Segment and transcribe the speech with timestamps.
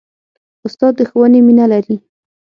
[0.67, 1.95] استاد د ښوونې مینه لري.